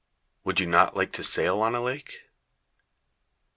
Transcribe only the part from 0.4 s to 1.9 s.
Would you not like to sail on a